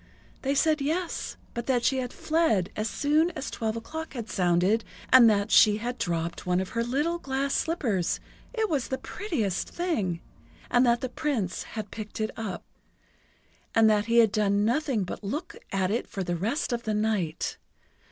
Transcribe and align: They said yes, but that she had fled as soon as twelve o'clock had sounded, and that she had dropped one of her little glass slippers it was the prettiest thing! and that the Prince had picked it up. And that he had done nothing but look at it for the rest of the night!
They 0.41 0.55
said 0.55 0.81
yes, 0.81 1.37
but 1.53 1.67
that 1.67 1.85
she 1.85 1.97
had 1.97 2.11
fled 2.11 2.71
as 2.75 2.89
soon 2.89 3.29
as 3.35 3.51
twelve 3.51 3.75
o'clock 3.77 4.13
had 4.15 4.31
sounded, 4.31 4.83
and 5.13 5.29
that 5.29 5.51
she 5.51 5.77
had 5.77 5.99
dropped 5.99 6.43
one 6.43 6.59
of 6.59 6.69
her 6.69 6.83
little 6.83 7.19
glass 7.19 7.53
slippers 7.53 8.19
it 8.51 8.67
was 8.67 8.87
the 8.87 8.97
prettiest 8.97 9.69
thing! 9.69 10.19
and 10.71 10.87
that 10.87 11.01
the 11.01 11.09
Prince 11.09 11.61
had 11.77 11.91
picked 11.91 12.19
it 12.19 12.31
up. 12.35 12.65
And 13.75 13.87
that 13.91 14.05
he 14.05 14.17
had 14.17 14.31
done 14.31 14.65
nothing 14.65 15.03
but 15.03 15.23
look 15.23 15.55
at 15.71 15.91
it 15.91 16.07
for 16.07 16.23
the 16.23 16.35
rest 16.35 16.73
of 16.73 16.81
the 16.81 16.95
night! 16.95 17.57